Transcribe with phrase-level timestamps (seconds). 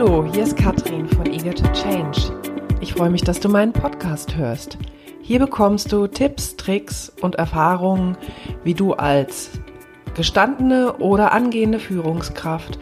[0.00, 2.32] Hallo, hier ist Katrin von Eager to Change.
[2.80, 4.78] Ich freue mich, dass du meinen Podcast hörst.
[5.22, 8.16] Hier bekommst du Tipps, Tricks und Erfahrungen,
[8.62, 9.50] wie du als
[10.14, 12.78] gestandene oder angehende Führungskraft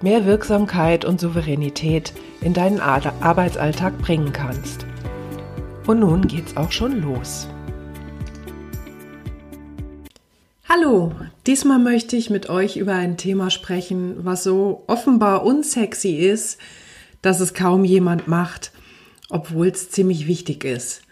[0.00, 4.86] mehr Wirksamkeit und Souveränität in deinen Arbeitsalltag bringen kannst.
[5.88, 7.48] Und nun geht's auch schon los.
[10.74, 11.12] Hallo,
[11.46, 16.58] diesmal möchte ich mit euch über ein Thema sprechen, was so offenbar unsexy ist,
[17.22, 18.72] dass es kaum jemand macht,
[19.30, 21.02] obwohl es ziemlich wichtig ist.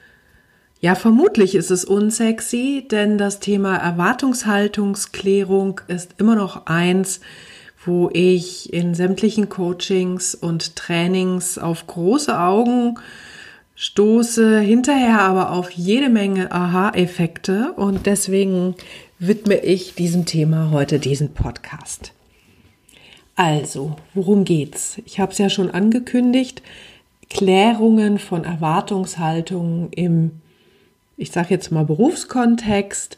[0.80, 7.20] Ja, vermutlich ist es unsexy, denn das Thema Erwartungshaltungsklärung ist immer noch eins,
[7.84, 12.96] wo ich in sämtlichen Coachings und Trainings auf große Augen
[13.76, 18.74] stoße, hinterher aber auf jede Menge Aha-Effekte und deswegen
[19.22, 22.12] widme ich diesem Thema heute diesen Podcast.
[23.34, 25.00] Also, worum geht's?
[25.06, 26.62] Ich habe es ja schon angekündigt,
[27.30, 30.42] Klärungen von Erwartungshaltungen im
[31.16, 33.16] ich sage jetzt mal Berufskontext,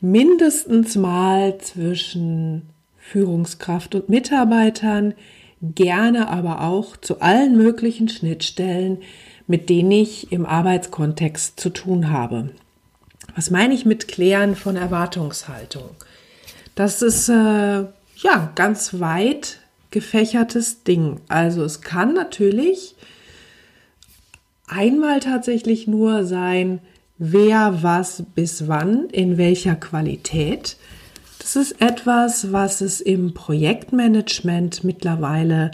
[0.00, 2.62] mindestens mal zwischen
[2.98, 5.14] Führungskraft und Mitarbeitern,
[5.60, 8.98] gerne aber auch zu allen möglichen Schnittstellen,
[9.46, 12.50] mit denen ich im Arbeitskontext zu tun habe.
[13.34, 15.90] Was meine ich mit Klären von Erwartungshaltung?
[16.74, 17.32] Das ist äh,
[18.16, 19.58] ja ganz weit
[19.90, 21.20] gefächertes Ding.
[21.28, 22.94] Also es kann natürlich
[24.66, 26.80] einmal tatsächlich nur sein,
[27.18, 30.76] wer was bis wann, in welcher Qualität.
[31.38, 35.72] Das ist etwas, was es im Projektmanagement mittlerweile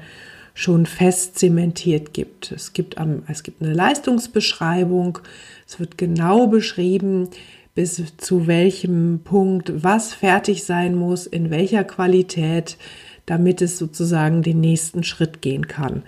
[0.58, 2.50] schon fest zementiert gibt.
[2.50, 2.96] Es gibt,
[3.28, 5.20] es gibt eine Leistungsbeschreibung,
[5.68, 7.28] es wird genau beschrieben,
[7.76, 12.76] bis zu welchem Punkt was fertig sein muss, in welcher Qualität,
[13.24, 16.02] damit es sozusagen den nächsten Schritt gehen kann.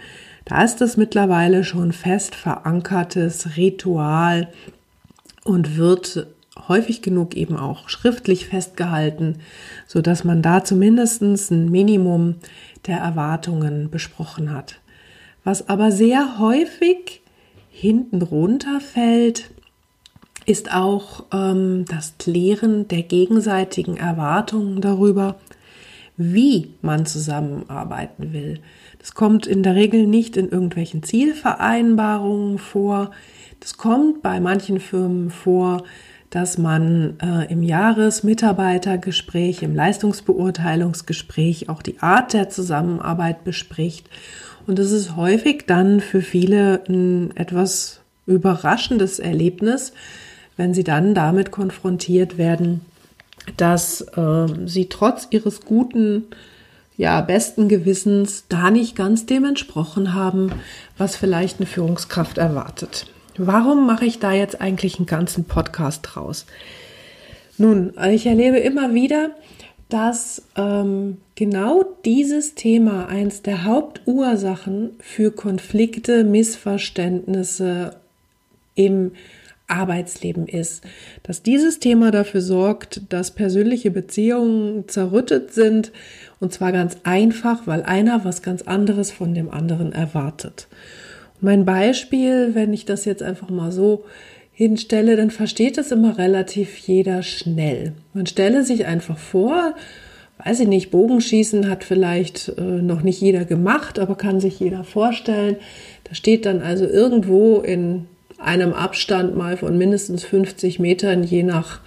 [0.47, 4.49] Da ist es mittlerweile schon fest verankertes Ritual,
[5.45, 6.27] und wird
[6.69, 9.37] häufig genug eben auch schriftlich festgehalten,
[9.87, 12.37] so dass man da zumindest ein Minimum
[12.87, 14.81] der Erwartungen besprochen hat.
[15.45, 17.23] Was aber sehr häufig
[17.71, 19.51] hinten runterfällt,
[20.47, 25.39] ist auch ähm, das Klären der gegenseitigen Erwartungen darüber,
[26.17, 28.61] wie man zusammenarbeiten will.
[28.99, 33.13] Das kommt in der Regel nicht in irgendwelchen Zielvereinbarungen vor,
[33.61, 35.85] das kommt bei manchen Firmen vor,
[36.31, 44.09] dass man äh, im Jahresmitarbeitergespräch, im Leistungsbeurteilungsgespräch auch die Art der Zusammenarbeit bespricht.
[44.67, 49.93] Und es ist häufig dann für viele ein etwas überraschendes Erlebnis,
[50.57, 52.83] wenn sie dann damit konfrontiert werden,
[53.57, 56.27] dass äh, sie trotz ihres guten,
[56.97, 60.53] ja, besten Gewissens da nicht ganz dem entsprochen haben,
[60.97, 63.07] was vielleicht eine Führungskraft erwartet.
[63.37, 66.47] Warum mache ich da jetzt eigentlich einen ganzen Podcast draus?
[67.59, 69.31] Nun, ich erlebe immer wieder,
[69.89, 77.97] dass ähm, genau dieses Thema eins der Hauptursachen für Konflikte, Missverständnisse
[78.75, 79.13] im
[79.67, 80.85] Arbeitsleben ist.
[81.23, 85.93] Dass dieses Thema dafür sorgt, dass persönliche Beziehungen zerrüttet sind
[86.41, 90.67] und zwar ganz einfach, weil einer was ganz anderes von dem anderen erwartet.
[91.41, 94.05] Mein Beispiel, wenn ich das jetzt einfach mal so
[94.53, 97.93] hinstelle, dann versteht es immer relativ jeder schnell.
[98.13, 99.75] Man stelle sich einfach vor,
[100.45, 104.85] weiß ich nicht, Bogenschießen hat vielleicht äh, noch nicht jeder gemacht, aber kann sich jeder
[104.85, 105.57] vorstellen.
[106.05, 108.07] Da steht dann also irgendwo in
[108.39, 111.81] einem Abstand mal von mindestens 50 Metern, je nach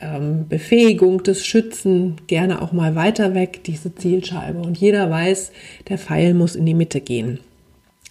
[0.00, 4.60] ähm, Befähigung des Schützen, gerne auch mal weiter weg, diese Zielscheibe.
[4.60, 5.52] Und jeder weiß,
[5.88, 7.40] der Pfeil muss in die Mitte gehen.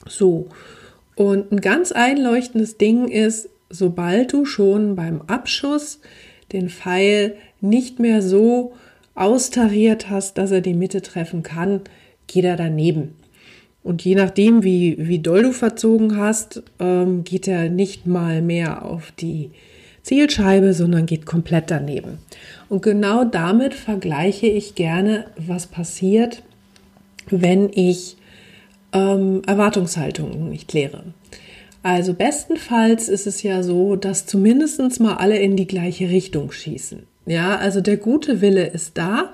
[0.10, 0.48] So.
[1.16, 6.00] Und ein ganz einleuchtendes Ding ist, sobald du schon beim Abschuss
[6.52, 8.74] den Pfeil nicht mehr so
[9.16, 11.82] austariert hast, dass er die Mitte treffen kann,
[12.28, 13.16] geht er daneben.
[13.84, 18.86] Und je nachdem, wie, wie doll du verzogen hast, ähm, geht er nicht mal mehr
[18.86, 19.50] auf die
[20.04, 22.20] Zielscheibe, sondern geht komplett daneben.
[22.70, 26.44] Und genau damit vergleiche ich gerne, was passiert,
[27.30, 28.17] wenn ich
[28.94, 31.04] ähm, Erwartungshaltungen nicht kläre.
[31.84, 37.04] Also bestenfalls ist es ja so, dass zumindest mal alle in die gleiche Richtung schießen.
[37.26, 39.32] Ja, also der gute Wille ist da.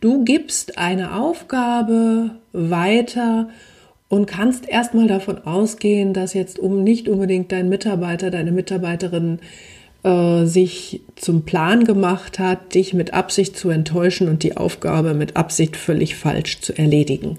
[0.00, 3.48] Du gibst eine Aufgabe weiter
[4.08, 9.38] und kannst erstmal davon ausgehen, dass jetzt um nicht unbedingt dein Mitarbeiter, deine Mitarbeiterin
[10.02, 15.36] äh, sich zum Plan gemacht hat, dich mit Absicht zu enttäuschen und die Aufgabe mit
[15.36, 17.38] Absicht völlig falsch zu erledigen.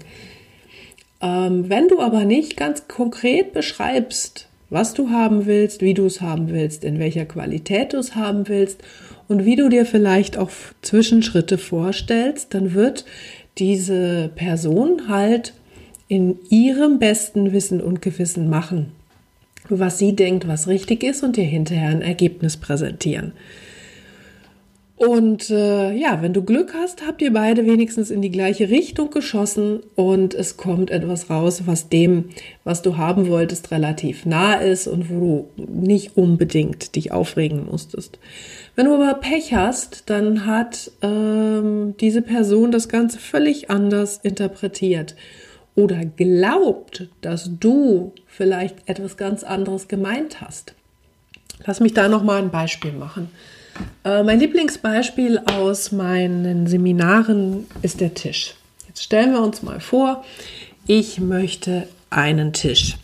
[1.20, 6.20] Ähm, wenn du aber nicht ganz konkret beschreibst, was du haben willst, wie du es
[6.20, 8.82] haben willst, in welcher Qualität du es haben willst
[9.26, 10.50] und wie du dir vielleicht auch
[10.82, 13.04] Zwischenschritte vorstellst, dann wird
[13.56, 15.54] diese Person halt
[16.06, 18.92] in ihrem besten Wissen und Gewissen machen,
[19.68, 23.32] was sie denkt, was richtig ist und dir hinterher ein Ergebnis präsentieren.
[24.98, 29.10] Und äh, ja, wenn du Glück hast, habt ihr beide wenigstens in die gleiche Richtung
[29.10, 32.30] geschossen und es kommt etwas raus, was dem,
[32.64, 38.18] was du haben wolltest, relativ nah ist und wo du nicht unbedingt dich aufregen musstest.
[38.74, 45.14] Wenn du aber Pech hast, dann hat ähm, diese Person das Ganze völlig anders interpretiert
[45.76, 50.74] oder glaubt, dass du vielleicht etwas ganz anderes gemeint hast.
[51.64, 53.30] Lass mich da noch mal ein Beispiel machen.
[54.04, 58.54] Äh, mein Lieblingsbeispiel aus meinen Seminaren ist der Tisch.
[58.86, 60.24] Jetzt stellen wir uns mal vor,
[60.86, 62.96] ich möchte einen Tisch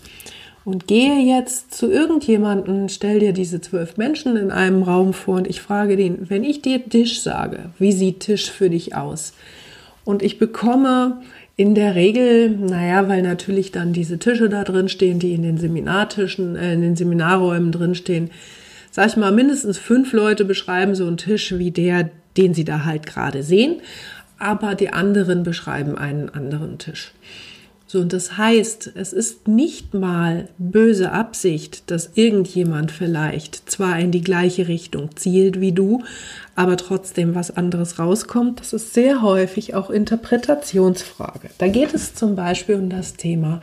[0.65, 5.47] und gehe jetzt zu irgendjemanden, stell dir diese zwölf Menschen in einem Raum vor und
[5.47, 9.35] ich frage den, wenn ich dir Tisch sage, wie sieht Tisch für dich aus?
[10.05, 11.23] Und ich bekomme
[11.57, 15.59] in der Regel, naja, weil natürlich dann diese Tische da drin stehen, die in den
[15.59, 18.31] Seminartischen, äh, in den Seminarräumen drin stehen,
[18.95, 22.85] sag ich mal, mindestens fünf Leute beschreiben so einen Tisch wie der, den sie da
[22.85, 23.81] halt gerade sehen,
[24.39, 27.13] aber die anderen beschreiben einen anderen Tisch.
[27.89, 34.13] So, und das heißt, es ist nicht mal böse Absicht, dass irgendjemand vielleicht zwar in
[34.13, 36.05] die gleiche Richtung zielt wie du,
[36.55, 38.61] aber trotzdem was anderes rauskommt.
[38.61, 41.51] Das ist sehr häufig auch Interpretationsfrage.
[41.59, 43.61] Da geht es zum Beispiel um das Thema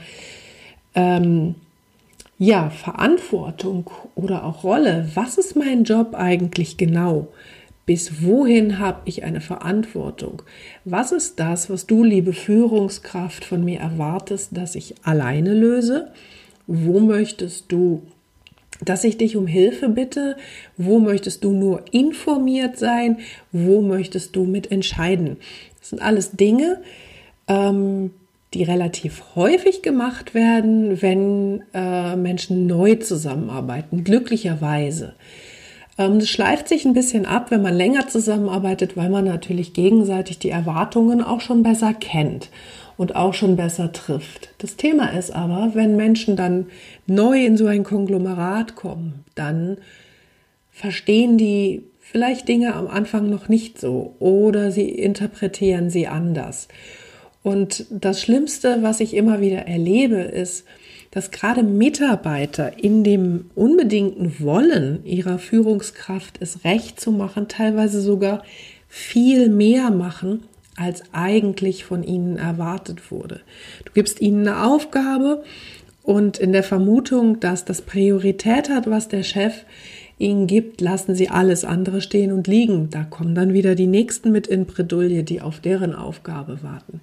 [0.94, 1.56] ähm,
[2.42, 5.08] ja, Verantwortung oder auch Rolle.
[5.14, 7.28] Was ist mein Job eigentlich genau?
[7.86, 10.42] Bis wohin habe ich eine Verantwortung?
[10.84, 16.14] Was ist das, was du, liebe Führungskraft, von mir erwartest, dass ich alleine löse?
[16.66, 18.02] Wo möchtest du,
[18.84, 20.36] dass ich dich um Hilfe bitte?
[20.78, 23.20] Wo möchtest du nur informiert sein?
[23.52, 25.38] Wo möchtest du mit entscheiden?
[25.80, 26.82] Das sind alles Dinge,
[27.48, 28.10] ähm,
[28.54, 35.14] die relativ häufig gemacht werden, wenn äh, Menschen neu zusammenarbeiten, glücklicherweise.
[35.98, 40.40] Ähm, das schleift sich ein bisschen ab, wenn man länger zusammenarbeitet, weil man natürlich gegenseitig
[40.40, 42.50] die Erwartungen auch schon besser kennt
[42.98, 44.50] und auch schon besser trifft.
[44.58, 46.68] Das Thema ist aber, wenn Menschen dann
[47.08, 49.78] neu in so ein Konglomerat kommen, dann
[50.72, 56.68] verstehen die vielleicht Dinge am Anfang noch nicht so oder sie interpretieren sie anders.
[57.44, 60.66] Und das Schlimmste, was ich immer wieder erlebe, ist,
[61.10, 68.44] dass gerade Mitarbeiter in dem unbedingten Wollen ihrer Führungskraft es recht zu machen, teilweise sogar
[68.88, 70.44] viel mehr machen,
[70.78, 73.42] als eigentlich von ihnen erwartet wurde.
[73.86, 75.44] Du gibst ihnen eine Aufgabe
[76.04, 79.66] und in der Vermutung, dass das Priorität hat, was der Chef
[80.22, 82.90] ihnen gibt, lassen sie alles andere stehen und liegen.
[82.90, 87.02] Da kommen dann wieder die Nächsten mit in Bredouille, die auf deren Aufgabe warten.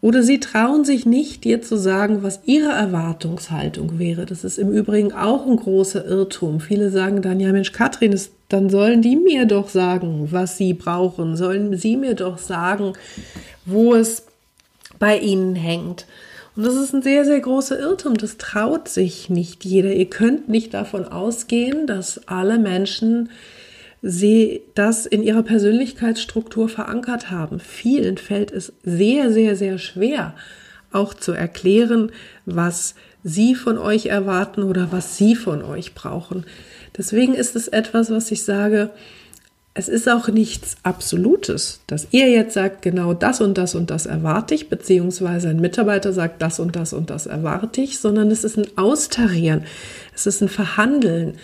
[0.00, 4.26] Oder sie trauen sich nicht, dir zu sagen, was ihre Erwartungshaltung wäre.
[4.26, 6.60] Das ist im Übrigen auch ein großer Irrtum.
[6.60, 10.74] Viele sagen dann, ja Mensch, Katrin, ist, dann sollen die mir doch sagen, was sie
[10.74, 11.36] brauchen.
[11.36, 12.92] Sollen sie mir doch sagen,
[13.64, 14.26] wo es
[14.98, 16.06] bei ihnen hängt.
[16.56, 18.14] Und das ist ein sehr, sehr großer Irrtum.
[18.14, 19.92] Das traut sich nicht jeder.
[19.92, 23.28] Ihr könnt nicht davon ausgehen, dass alle Menschen
[24.00, 27.60] sie das in ihrer Persönlichkeitsstruktur verankert haben.
[27.60, 30.34] Vielen fällt es sehr, sehr, sehr schwer,
[30.92, 32.10] auch zu erklären,
[32.46, 36.46] was sie von euch erwarten oder was sie von euch brauchen.
[36.96, 38.90] Deswegen ist es etwas, was ich sage,
[39.78, 44.06] es ist auch nichts Absolutes, dass ihr jetzt sagt, genau das und das und das
[44.06, 48.42] erwarte ich, beziehungsweise ein Mitarbeiter sagt, das und das und das erwarte ich, sondern es
[48.42, 49.64] ist ein Austarieren,
[50.14, 51.34] es ist ein Verhandeln.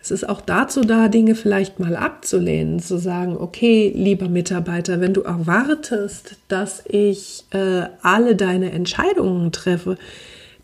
[0.00, 5.12] Es ist auch dazu da, Dinge vielleicht mal abzulehnen, zu sagen, okay, lieber Mitarbeiter, wenn
[5.12, 9.96] du erwartest, dass ich äh, alle deine Entscheidungen treffe,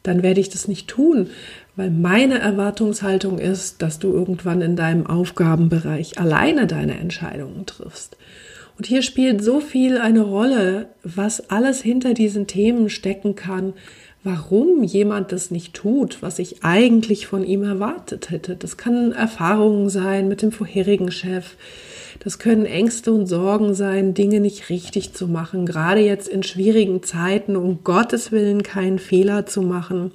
[0.08, 1.28] dann werde ich das nicht tun,
[1.76, 8.16] weil meine Erwartungshaltung ist, dass du irgendwann in deinem Aufgabenbereich alleine deine Entscheidungen triffst.
[8.78, 13.74] Und hier spielt so viel eine Rolle, was alles hinter diesen Themen stecken kann,
[14.24, 18.56] warum jemand das nicht tut, was ich eigentlich von ihm erwartet hätte.
[18.56, 21.56] Das kann Erfahrungen sein mit dem vorherigen Chef.
[22.20, 27.02] Das können Ängste und Sorgen sein, Dinge nicht richtig zu machen, gerade jetzt in schwierigen
[27.02, 30.12] Zeiten, um Gottes Willen keinen Fehler zu machen.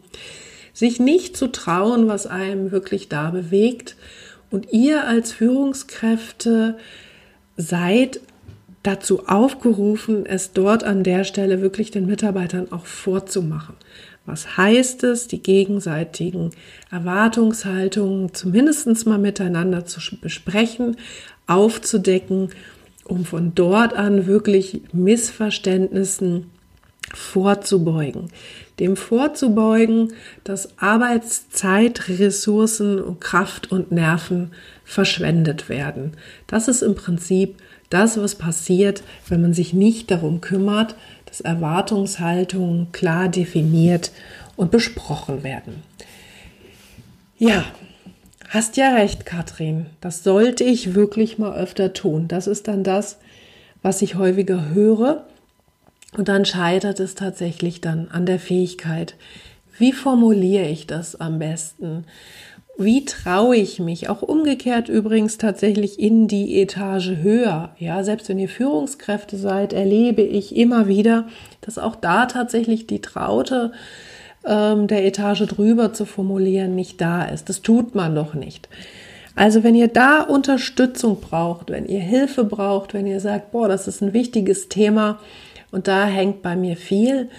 [0.74, 3.95] Sich nicht zu trauen, was einem wirklich da bewegt.
[4.50, 6.77] Und ihr als Führungskräfte
[7.57, 8.19] seid
[8.83, 13.75] dazu aufgerufen, es dort an der Stelle wirklich den Mitarbeitern auch vorzumachen.
[14.25, 16.51] Was heißt es, die gegenseitigen
[16.91, 20.95] Erwartungshaltungen zumindest mal miteinander zu besprechen,
[21.48, 22.50] aufzudecken,
[23.06, 26.50] um von dort an wirklich Missverständnissen
[27.14, 28.30] vorzubeugen.
[28.80, 34.52] Dem vorzubeugen, dass Arbeitszeit, Ressourcen, Kraft und Nerven
[34.84, 36.14] verschwendet werden.
[36.48, 37.58] Das ist im Prinzip
[37.90, 40.96] das, was passiert, wenn man sich nicht darum kümmert,
[41.26, 44.12] dass Erwartungshaltungen klar definiert
[44.56, 45.84] und besprochen werden.
[47.38, 47.66] Ja,
[48.53, 49.88] hast ja recht, Katrin.
[50.01, 52.27] Das sollte ich wirklich mal öfter tun.
[52.27, 53.17] Das ist dann das,
[53.81, 55.25] was ich häufiger höre.
[56.15, 59.15] Und dann scheitert es tatsächlich dann an der Fähigkeit.
[59.77, 62.05] Wie formuliere ich das am besten?
[62.77, 64.10] Wie traue ich mich?
[64.10, 67.75] Auch umgekehrt übrigens tatsächlich in die Etage höher.
[67.77, 71.27] Ja, selbst wenn ihr Führungskräfte seid, erlebe ich immer wieder,
[71.62, 73.72] dass auch da tatsächlich die Traute
[74.46, 77.50] ähm, der Etage drüber zu formulieren nicht da ist.
[77.50, 78.70] Das tut man doch nicht.
[79.36, 83.88] Also wenn ihr da Unterstützung braucht, wenn ihr Hilfe braucht, wenn ihr sagt, boah, das
[83.88, 85.20] ist ein wichtiges Thema
[85.72, 87.30] und da hängt bei mir viel,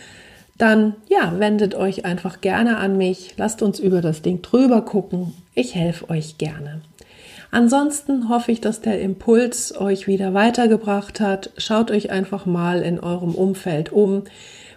[0.58, 3.34] dann ja, wendet euch einfach gerne an mich.
[3.36, 5.34] Lasst uns über das Ding drüber gucken.
[5.54, 6.80] Ich helfe euch gerne.
[7.50, 11.50] Ansonsten hoffe ich, dass der Impuls euch wieder weitergebracht hat.
[11.56, 14.24] Schaut euch einfach mal in eurem Umfeld um.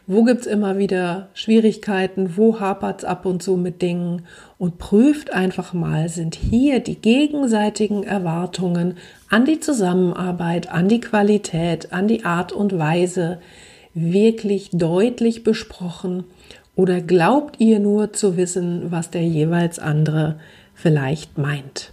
[0.09, 2.37] Wo gibt's immer wieder Schwierigkeiten?
[2.37, 4.21] Wo hapert's ab und zu mit Dingen?
[4.57, 8.97] Und prüft einfach mal, sind hier die gegenseitigen Erwartungen
[9.29, 13.39] an die Zusammenarbeit, an die Qualität, an die Art und Weise,
[13.93, 16.23] wirklich deutlich besprochen
[16.77, 20.39] oder glaubt ihr nur zu wissen, was der jeweils andere
[20.75, 21.91] vielleicht meint?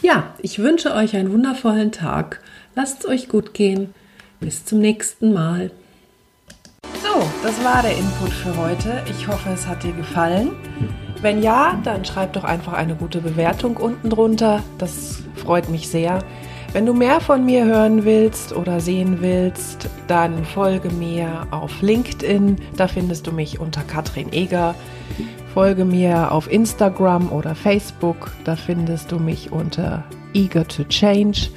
[0.00, 2.40] Ja, ich wünsche euch einen wundervollen Tag.
[2.76, 3.92] Lasst es euch gut gehen.
[4.40, 5.70] Bis zum nächsten Mal.
[7.02, 9.02] So, das war der Input für heute.
[9.10, 10.52] Ich hoffe, es hat dir gefallen.
[11.20, 14.62] Wenn ja, dann schreib doch einfach eine gute Bewertung unten drunter.
[14.78, 16.20] Das freut mich sehr.
[16.72, 22.56] Wenn du mehr von mir hören willst oder sehen willst, dann folge mir auf LinkedIn.
[22.76, 24.74] Da findest du mich unter Katrin Eger.
[25.52, 28.30] Folge mir auf Instagram oder Facebook.
[28.44, 31.48] Da findest du mich unter Eager to Change.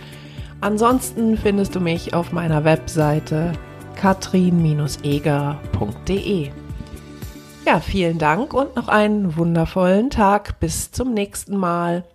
[0.61, 3.53] Ansonsten findest du mich auf meiner Webseite
[3.99, 6.51] katrin-eger.de.
[7.65, 10.61] Ja, vielen Dank und noch einen wundervollen Tag.
[10.61, 12.05] Bis zum nächsten Mal.